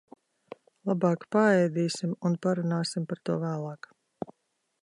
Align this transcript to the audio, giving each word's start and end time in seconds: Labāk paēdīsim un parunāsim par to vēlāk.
Labāk 0.91 1.27
paēdīsim 1.35 2.17
un 2.31 2.39
parunāsim 2.47 3.09
par 3.13 3.25
to 3.29 3.37
vēlāk. 3.47 3.93